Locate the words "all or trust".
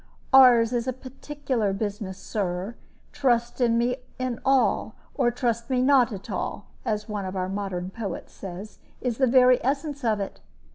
4.43-5.69